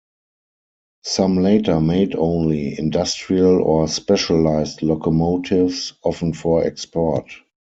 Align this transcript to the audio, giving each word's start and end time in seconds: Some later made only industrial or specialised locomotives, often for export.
Some 1.03 1.35
later 1.37 1.79
made 1.79 2.15
only 2.15 2.75
industrial 2.79 3.61
or 3.61 3.87
specialised 3.87 4.81
locomotives, 4.81 5.93
often 6.03 6.33
for 6.33 6.63
export. 6.63 7.29